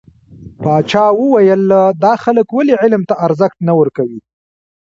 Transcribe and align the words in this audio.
پاچا 0.63 1.03
وويل: 1.21 1.61
دا 2.03 2.13
خلک 2.23 2.47
ولې 2.51 2.75
علم 2.81 3.01
ته 3.09 3.15
ارزښت 3.27 3.57
نه 3.67 3.73
ورکوي. 3.79 4.19